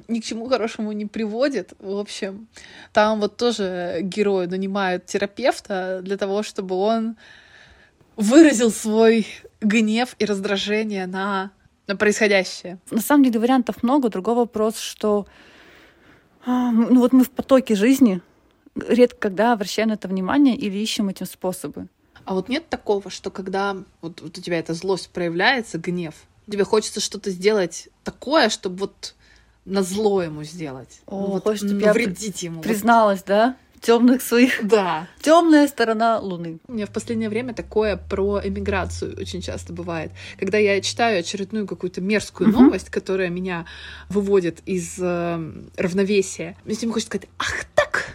[0.07, 1.73] ни к чему хорошему не приводит.
[1.79, 2.47] В общем,
[2.93, 7.17] там вот тоже герои нанимают терапевта для того, чтобы он
[8.15, 9.27] выразил свой
[9.61, 11.51] гнев и раздражение на
[11.89, 12.77] на происходящее?
[12.91, 14.09] На самом деле вариантов много.
[14.09, 15.25] Другой вопрос, что
[16.45, 18.21] а, ну вот мы в потоке жизни
[18.87, 21.87] редко когда обращаем на это внимание или ищем этим способы.
[22.25, 26.13] А вот нет такого, что когда вот, вот у тебя эта злость проявляется, гнев,
[26.49, 29.15] тебе хочется что-то сделать такое, чтобы вот
[29.65, 31.01] на зло ему сделать.
[31.07, 32.61] О, вот, хочешь, чтобы навредить я ему.
[32.61, 33.57] Призналась, да?
[33.81, 34.65] Темных своих.
[34.67, 35.07] Да.
[35.21, 36.59] Темная сторона Луны.
[36.67, 40.11] У меня в последнее время такое про эмиграцию очень часто бывает.
[40.37, 42.59] Когда я читаю очередную какую-то мерзкую uh-huh.
[42.59, 43.65] новость, которая меня
[44.09, 48.13] выводит из э, равновесия, мне всем хочется сказать, ах так,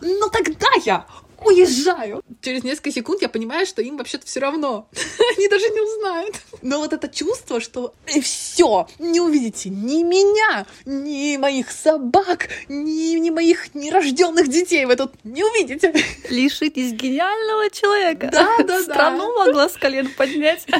[0.00, 1.06] ну тогда я
[1.44, 2.22] уезжаю.
[2.40, 4.88] Через несколько секунд я понимаю, что им вообще-то все равно.
[5.36, 6.36] Они даже не узнают.
[6.62, 13.18] Но вот это чувство, что и все, не увидите ни меня, ни моих собак, ни,
[13.18, 15.92] ни моих нерожденных детей вы тут не увидите.
[16.30, 18.28] Лишитесь гениального человека.
[18.32, 18.82] Да, да, да.
[18.82, 20.66] Страну могла с колен поднять.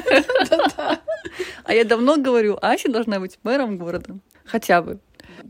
[1.65, 4.17] А я давно говорю, Ася должна быть мэром города.
[4.45, 4.99] Хотя бы.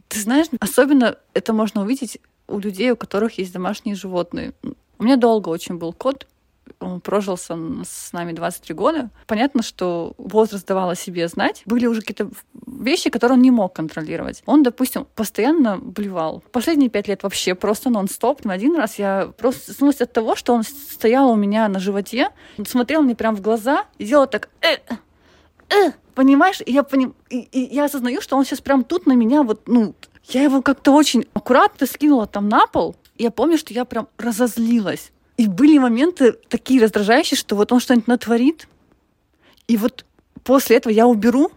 [0.09, 4.53] Ты знаешь, особенно это можно увидеть у людей, у которых есть домашние животные.
[5.03, 6.29] У меня долго очень был кот,
[6.79, 9.11] он прожил с нами 23 года.
[9.27, 11.65] Понятно, что возраст давал о себе знать.
[11.67, 12.31] Были уже какие-то
[12.69, 14.45] вещи, которые он не мог контролировать.
[14.47, 16.45] Он, допустим, постоянно блевал.
[16.53, 18.45] Последние пять лет вообще просто нон-стоп.
[18.45, 22.29] На один раз я просто снулась от того, что он стоял у меня на животе,
[22.65, 24.51] смотрел мне прямо в глаза и делал так...
[24.61, 24.77] Э,
[25.69, 26.61] э, понимаешь?
[26.65, 27.17] И я, поним...
[27.29, 29.97] и, и я осознаю, что он сейчас прям тут на меня вот, ну,
[30.29, 32.95] я его как-то очень аккуратно скинула там на пол.
[33.23, 35.13] Я помню, что я прям разозлилась.
[35.37, 38.67] И были моменты такие раздражающие, что вот он что-нибудь натворит,
[39.69, 40.05] и вот
[40.43, 41.53] после этого я уберу,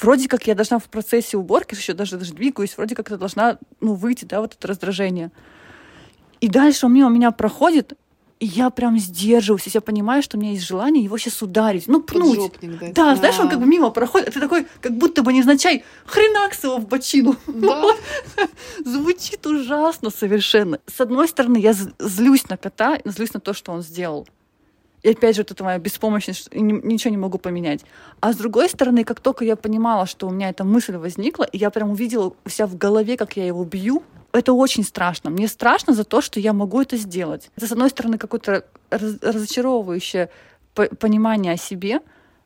[0.00, 3.58] вроде как я должна в процессе уборки, еще даже, даже двигаюсь, вроде как это должна
[3.82, 5.30] ну, выйти, да, вот это раздражение.
[6.40, 7.92] И дальше он мимо меня проходит,
[8.42, 12.02] и я прям сдерживаюсь, я понимаю, что у меня есть желание его сейчас ударить, ну,
[12.02, 12.38] пнуть.
[12.38, 15.32] Поджопник, да, да, знаешь, он как бы мимо проходит, а ты такой, как будто бы
[15.32, 17.36] невзначай, хренакс его в бочину.
[17.46, 17.94] Да.
[18.84, 20.80] Звучит ужасно совершенно.
[20.92, 24.26] С одной стороны, я злюсь на кота, злюсь на то, что он сделал.
[25.04, 27.82] И опять же, вот это моя беспомощность, ничего не могу поменять.
[28.18, 31.58] А с другой стороны, как только я понимала, что у меня эта мысль возникла, и
[31.58, 34.02] я прям увидела у себя в голове, как я его бью,
[34.32, 35.30] это очень страшно.
[35.30, 37.50] Мне страшно за то, что я могу это сделать.
[37.56, 40.30] Это, с одной стороны, какое-то раз, разочаровывающее
[40.74, 42.00] понимание о себе,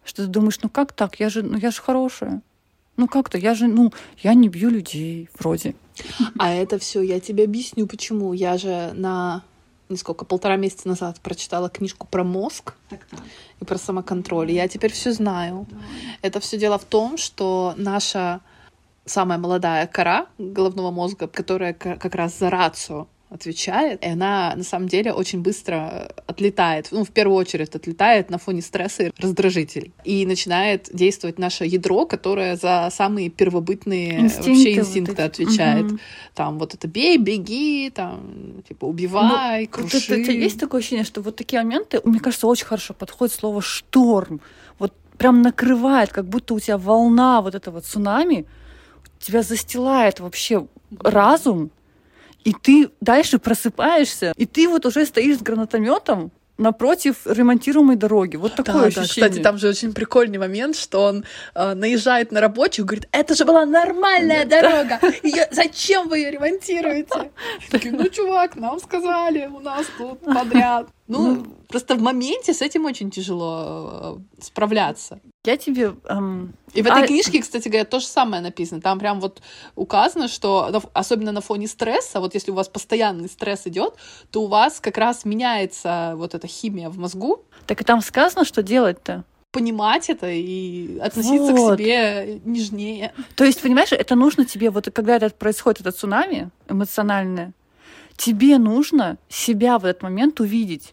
[0.04, 1.20] что ты думаешь, ну как так?
[1.20, 2.42] Я же, ну я же хорошая.
[2.96, 5.74] Ну как-то, я же, ну, я не бью людей, вроде.
[6.38, 8.32] А это все, я тебе объясню, почему.
[8.32, 9.42] Я же на
[9.88, 13.20] несколько, полтора месяца назад прочитала книжку про мозг Так-так.
[13.60, 14.50] и про самоконтроль.
[14.50, 15.66] Я теперь все знаю.
[15.70, 15.76] Да.
[16.22, 18.40] Это все дело в том, что наша
[19.06, 24.88] самая молодая кора головного мозга, которая как раз за рацию отвечает, и она на самом
[24.88, 29.92] деле очень быстро отлетает, ну, в первую очередь отлетает на фоне стресса и раздражителей.
[30.04, 35.86] И начинает действовать наше ядро, которое за самые первобытные инстинкты вообще инстинкты вот отвечает.
[35.86, 35.98] Угу.
[36.34, 39.96] Там вот это бей, беги, там, типа, убивай, ну, круши.
[40.08, 43.60] Вот это, есть такое ощущение, что вот такие моменты, мне кажется, очень хорошо подходит слово
[43.60, 44.40] «шторм».
[44.78, 48.46] Вот прям накрывает, как будто у тебя волна вот этого цунами,
[49.18, 50.66] тебя застилает вообще
[51.00, 51.70] разум,
[52.44, 58.36] и ты дальше просыпаешься, и ты вот уже стоишь с гранатометом напротив ремонтируемой дороги.
[58.36, 59.28] Вот такое да, ощущение.
[59.28, 61.24] Да, кстати, там же очень прикольный момент, что он
[61.54, 65.44] э, наезжает на рабочих, говорит, это же была нормальная дорога, её...
[65.50, 67.30] зачем вы ее ремонтируете?
[67.70, 70.88] Такие, ну, чувак, нам сказали, у нас тут подряд.
[71.08, 75.20] Ну, ну, просто в моменте с этим очень тяжело э, справляться.
[75.46, 75.94] Я тебе...
[76.08, 76.54] Эм...
[76.74, 77.06] И в этой а...
[77.06, 78.80] книжке, кстати говоря, то же самое написано.
[78.80, 79.40] Там прям вот
[79.76, 83.94] указано, что особенно на фоне стресса, вот если у вас постоянный стресс идет,
[84.32, 87.44] то у вас как раз меняется вот эта химия в мозгу.
[87.66, 91.76] Так и там сказано, что делать-то понимать это и относиться вот.
[91.76, 93.14] к себе нежнее.
[93.36, 97.54] То есть, понимаешь, это нужно тебе, вот когда это происходит, это цунами эмоциональное,
[98.16, 100.92] тебе нужно себя в этот момент увидеть.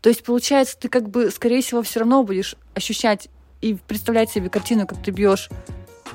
[0.00, 3.28] То есть, получается, ты как бы, скорее всего, все равно будешь ощущать
[3.60, 5.48] и представлять себе картину, как ты бьешь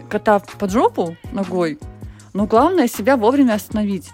[0.10, 1.80] кота под жопу ногой,
[2.34, 4.10] но главное себя вовремя остановить.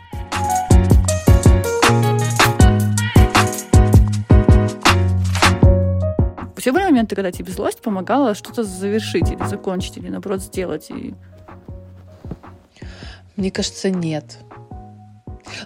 [6.57, 10.89] Все были моменты, когда тебе злость помогала что-то завершить или закончить, или наоборот сделать.
[10.89, 11.15] И...
[13.37, 14.39] Мне кажется, нет.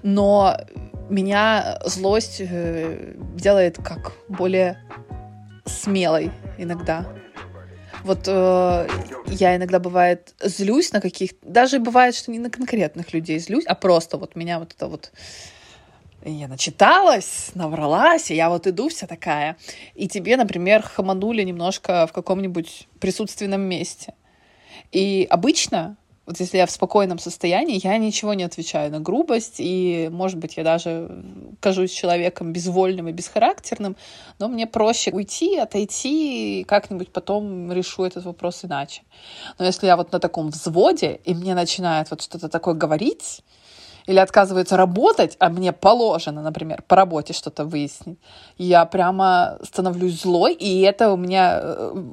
[0.04, 0.58] Но
[1.10, 4.78] меня злость э, делает как более
[5.66, 7.06] смелой иногда.
[8.04, 8.88] Вот э,
[9.28, 13.76] я иногда бывает злюсь на каких даже бывает, что не на конкретных людей злюсь, а
[13.76, 15.12] просто вот меня вот это вот
[16.24, 19.58] я начиталась, навралась, и я вот иду вся такая,
[19.96, 24.14] и тебе, например, хаманули немножко в каком-нибудь присутственном месте.
[24.92, 30.08] И обычно вот если я в спокойном состоянии, я ничего не отвечаю на грубость, и,
[30.12, 31.24] может быть, я даже
[31.60, 33.96] кажусь человеком безвольным и бесхарактерным,
[34.38, 39.02] но мне проще уйти, отойти, и как-нибудь потом решу этот вопрос иначе.
[39.58, 43.42] Но если я вот на таком взводе, и мне начинает вот что-то такое говорить,
[44.06, 48.20] или отказывается работать, а мне положено, например, по работе что-то выяснить,
[48.58, 52.04] я прямо становлюсь злой, и это у меня э,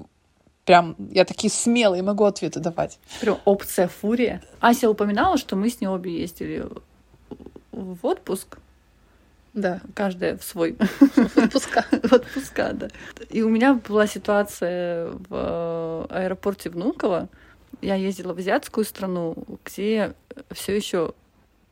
[0.68, 2.98] прям я такие смелые могу ответы давать.
[3.22, 4.42] Прям опция фурия.
[4.60, 6.68] Ася упоминала, что мы с ней обе ездили
[7.72, 8.58] в отпуск.
[9.54, 9.80] Да.
[9.94, 10.76] Каждая в свой.
[11.36, 11.86] Отпуска.
[11.90, 12.88] В отпуска, да.
[13.30, 17.30] И у меня была ситуация в аэропорте Внуково.
[17.80, 20.12] Я ездила в азиатскую страну, где
[20.50, 21.14] все еще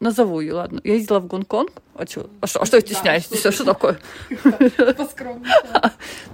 [0.00, 0.80] назову ее, ладно.
[0.84, 1.70] Я ездила в Гонконг.
[1.94, 3.28] А что, а что, а что я стесняюсь?
[3.28, 3.98] Да, Все, что такое?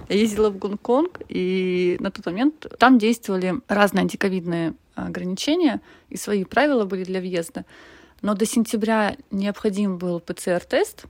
[0.09, 6.43] Я ездила в Гонконг, и на тот момент там действовали разные антиковидные ограничения, и свои
[6.43, 7.65] правила были для въезда.
[8.21, 11.05] Но до сентября необходим был ПЦР-тест,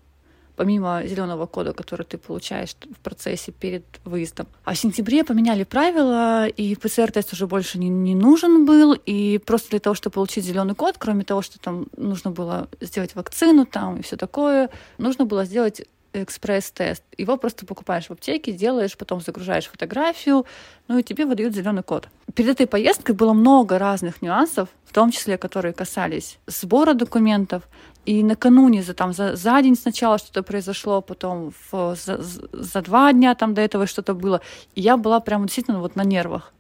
[0.56, 4.48] помимо зеленого кода, который ты получаешь в процессе перед выездом.
[4.64, 9.72] А в сентябре поменяли правила, и ПЦР-тест уже больше не, не нужен был, и просто
[9.72, 13.98] для того, чтобы получить зеленый код, кроме того, что там нужно было сделать вакцину там
[13.98, 17.04] и все такое, нужно было сделать экспресс-тест.
[17.18, 20.46] Его просто покупаешь в аптеке, делаешь, потом загружаешь фотографию,
[20.88, 22.08] ну и тебе выдают зеленый код.
[22.36, 27.64] Перед этой поездкой было много разных нюансов, в том числе, которые касались сбора документов,
[28.06, 33.14] и накануне, за, там, за, за день сначала что-то произошло, потом в, за, за два
[33.14, 34.42] дня там до этого что-то было.
[34.76, 36.54] И я была прям действительно вот на нервах.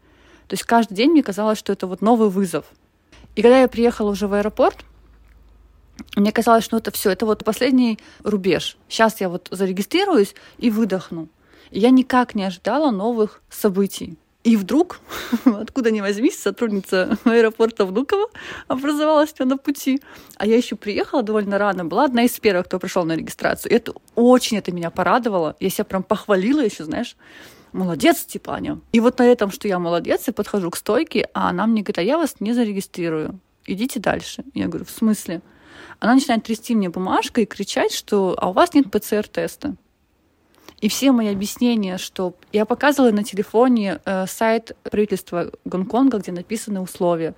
[0.48, 2.66] То есть каждый день мне казалось, что это вот новый вызов.
[3.36, 4.86] И когда я приехала уже в аэропорт,
[6.16, 8.78] мне казалось, что это все, это вот последний рубеж.
[8.88, 11.28] Сейчас я вот зарегистрируюсь и выдохну.
[11.72, 14.18] И я никак не ожидала новых событий.
[14.44, 15.00] И вдруг,
[15.46, 18.28] откуда ни возьмись, сотрудница аэропорта Внуково
[18.68, 20.02] образовалась меня на пути.
[20.38, 23.72] А я еще приехала довольно рано, была одна из первых, кто пришел на регистрацию.
[23.72, 25.56] И это очень это меня порадовало.
[25.60, 27.16] Я себя прям похвалила еще, знаешь,
[27.72, 28.80] молодец, типа, Аня.
[28.92, 32.00] И вот на этом, что я молодец, я подхожу к стойке, а она мне говорит,
[32.00, 33.40] а я вас не зарегистрирую.
[33.66, 34.44] Идите дальше.
[34.54, 35.42] Я говорю, в смысле?
[36.00, 39.76] Она начинает трясти мне бумажкой и кричать, что а у вас нет ПЦР-теста.
[40.84, 46.82] И все мои объяснения, что я показывала на телефоне э, сайт правительства Гонконга, где написаны
[46.82, 47.36] условия.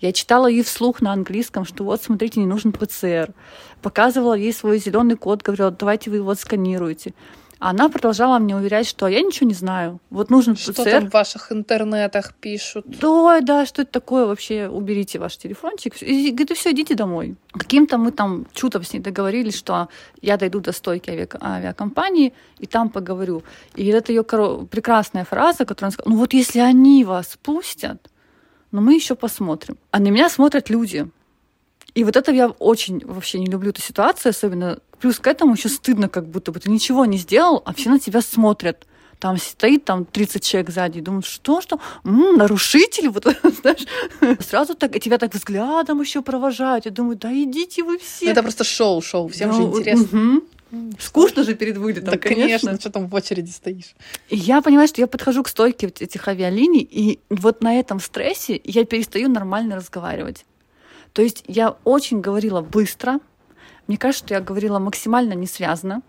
[0.00, 3.32] Я читала ей вслух на английском, что вот, смотрите, не нужен ПЦР.
[3.80, 7.14] Показывала ей свой зеленый код, говорила, давайте вы его сканируете.
[7.62, 10.00] Она продолжала мне уверять, что я ничего не знаю.
[10.08, 10.90] Вот нужен Что ПЦР.
[10.90, 12.86] там в ваших интернетах пишут?
[13.00, 14.66] Да, да, что это такое вообще?
[14.68, 16.02] Уберите ваш телефончик.
[16.02, 17.36] И говорит, все, идите домой.
[17.52, 19.88] Каким-то мы там чудом с ней договорились, что
[20.22, 23.42] я дойду до стойки авиа- авиакомпании и там поговорю.
[23.74, 28.10] И это ее коро- прекрасная фраза, которую она сказала, ну вот если они вас пустят,
[28.72, 29.76] но мы еще посмотрим.
[29.90, 31.10] А на меня смотрят люди.
[31.94, 35.68] И вот это я очень вообще не люблю эту ситуацию, особенно плюс к этому еще
[35.68, 38.86] стыдно, как будто бы ты ничего не сделал, а все на тебя смотрят.
[39.18, 43.24] Там стоит там 30 человек сзади, и думают, что, что, М, нарушитель, вот,
[43.60, 43.86] знаешь,
[44.40, 48.26] сразу так, и тебя так взглядом еще провожают, я думаю, да идите вы все.
[48.26, 49.28] Ну, Это просто шоу, шоу.
[49.28, 50.06] Всем же Да, интересно.
[50.12, 50.42] мгм.
[51.00, 52.80] Скучно же перед вылетом, Да, конечно, конечно.
[52.80, 53.94] что там в очереди стоишь.
[54.28, 58.60] И я понимаю, что я подхожу к стойке этих авиалиний, и вот на этом стрессе
[58.64, 60.46] я перестаю нормально разговаривать.
[61.12, 63.20] То есть я очень говорила быстро.
[63.86, 66.02] Мне кажется, что я говорила максимально несвязно.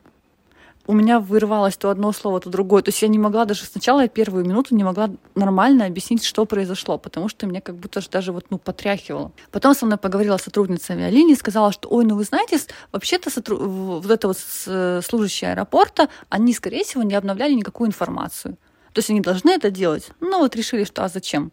[0.88, 2.82] У меня вырывалось то одно слово, то другое.
[2.82, 6.46] То есть я не могла даже сначала, я первую минуту не могла нормально объяснить, что
[6.46, 9.32] произошло, потому что меня как будто же даже вот, ну, потряхивало.
[9.52, 12.60] Потом со мной поговорила сотрудница авиалинии, сказала, что, ой, ну вы знаете,
[12.92, 13.58] вообще-то сотру-
[14.02, 18.58] вот это вот с- служащие аэропорта, они, скорее всего, не обновляли никакую информацию.
[18.94, 20.10] То есть они должны это делать.
[20.20, 21.52] Ну вот решили, что а зачем?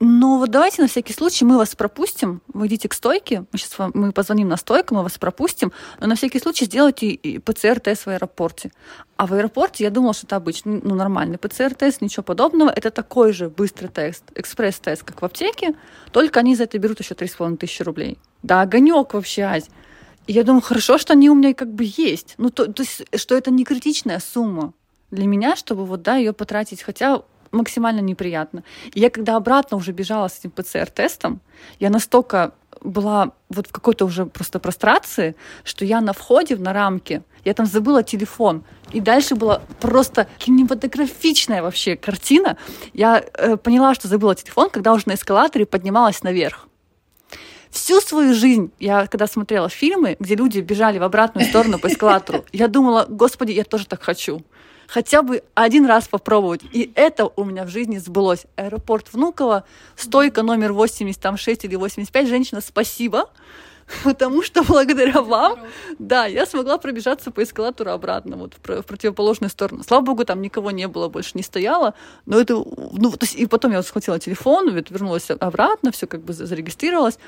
[0.00, 3.78] Но вот давайте на всякий случай мы вас пропустим, вы идите к стойке, мы сейчас
[3.78, 8.08] вам, мы позвоним на стойку, мы вас пропустим, но на всякий случай сделайте ПЦР-тест в
[8.08, 8.72] аэропорте.
[9.16, 12.70] А в аэропорте я думала, что это обычный, ну, нормальный ПЦР-тест, ничего подобного.
[12.70, 15.74] Это такой же быстрый тест, экспресс-тест, как в аптеке,
[16.12, 18.18] только они за это берут еще 3,5 тысячи рублей.
[18.42, 19.68] Да, огонек вообще, Ась.
[20.26, 22.34] И я думаю, хорошо, что они у меня как бы есть.
[22.38, 24.72] Ну, то, то есть, что это не критичная сумма
[25.10, 27.22] для меня, чтобы вот, да, ее потратить, хотя
[27.54, 28.62] максимально неприятно.
[28.92, 31.40] И я когда обратно уже бежала с этим ПЦР-тестом,
[31.80, 37.22] я настолько была вот в какой-то уже просто прострации, что я на входе, на рамке,
[37.44, 38.64] я там забыла телефон.
[38.92, 42.56] И дальше была просто кинематографичная вообще картина.
[42.92, 46.68] Я э, поняла, что забыла телефон, когда уже на эскалаторе поднималась наверх.
[47.70, 52.44] Всю свою жизнь, я когда смотрела фильмы, где люди бежали в обратную сторону по эскалатору,
[52.52, 54.42] я думала, господи, я тоже так хочу.
[54.86, 56.62] Хотя бы один раз попробовать.
[56.72, 58.46] И это у меня в жизни сбылось.
[58.56, 59.64] Аэропорт Внуково,
[59.96, 62.28] стойка номер 86 или 85.
[62.28, 63.30] Женщина, спасибо.
[64.04, 65.58] Потому что благодаря вам,
[65.98, 69.82] да, я смогла пробежаться по эскалатору обратно, вот в, про- в противоположную сторону.
[69.82, 71.92] Слава богу, там никого не было, больше не стояло.
[72.24, 76.22] Но это, ну, то есть, и потом я вот схватила телефон, вернулась обратно, все как
[76.22, 77.18] бы за- зарегистрировалась.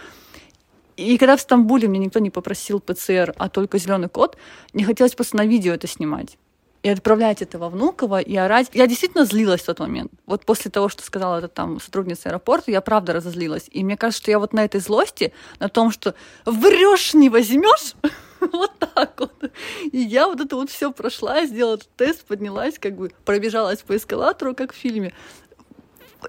[0.97, 4.39] И когда в Стамбуле мне никто не попросил ПЦР, а только зеленый код,
[4.73, 6.39] не хотелось просто на видео это снимать.
[6.83, 8.69] И отправлять это во Внуково и орать.
[8.73, 10.13] Я действительно злилась в тот момент.
[10.27, 13.69] Вот после того, что сказала эта там сотрудница аэропорта, я правда разозлилась.
[13.71, 16.15] И мне кажется, что я вот на этой злости, на том, что
[16.45, 17.95] врешь не возьмешь,
[18.41, 19.51] вот так вот.
[19.91, 23.97] И я вот это вот все прошла, сделала этот тест, поднялась, как бы пробежалась по
[23.97, 25.13] эскалатору, как в фильме.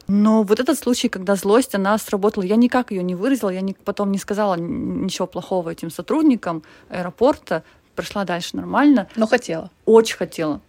[0.07, 3.73] Но вот этот случай, когда злость, она сработала, я никак ее не выразила, я не,
[3.73, 7.63] потом не сказала ничего плохого этим сотрудникам аэропорта,
[7.97, 9.07] прошла дальше нормально.
[9.15, 9.71] Но хотела.
[9.85, 10.61] Очень хотела.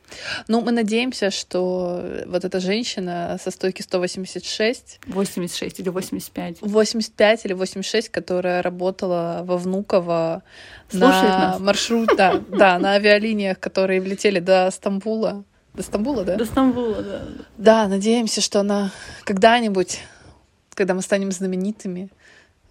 [0.49, 5.01] Ну, мы надеемся, что вот эта женщина со стойки 186...
[5.07, 6.63] 86 или 85.
[6.63, 10.43] 85 или 86, которая работала во Внуково
[10.91, 11.61] Слушает на нас.
[11.61, 15.45] маршрут, да, да, на авиалиниях, которые влетели до Стамбула.
[15.75, 16.37] До Стамбула, да?
[16.37, 17.23] До Стамбула, да.
[17.59, 18.91] Да, надеемся, что она
[19.25, 20.01] когда-нибудь,
[20.75, 22.09] когда мы станем знаменитыми,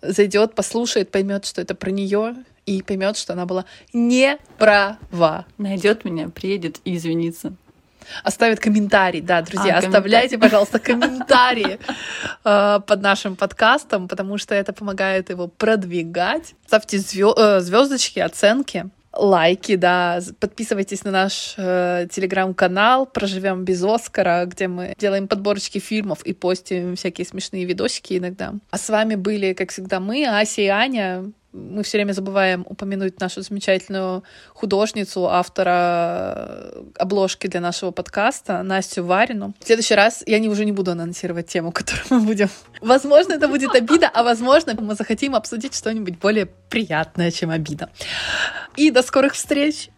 [0.01, 2.36] зайдет, послушает, поймет, что это про нее,
[2.68, 5.45] и поймет, что она была не права.
[5.57, 7.53] Найдет меня, приедет и извинится.
[8.24, 11.80] Оставит комментарий, да, друзья, А, оставляйте, пожалуйста, комментарии
[12.45, 16.53] э, под нашим подкастом, потому что это помогает его продвигать.
[16.68, 24.68] Ставьте э, звездочки, оценки, лайки, да, подписывайтесь на наш э, телеграм-канал «Проживем без Оскара», где
[24.68, 28.53] мы делаем подборочки фильмов и постим всякие смешные видосики иногда.
[28.70, 31.32] А с вами были, как всегда, мы, Ася и Аня.
[31.58, 39.53] Мы все время забываем упомянуть нашу замечательную художницу, автора обложки для нашего подкаста, Настю Варину.
[39.60, 42.49] В следующий раз я не, уже не буду анонсировать тему, которую мы будем...
[42.82, 47.89] Возможно, это будет обида, а возможно, мы захотим обсудить что-нибудь более приятное, чем обида.
[48.76, 49.89] И до скорых встреч!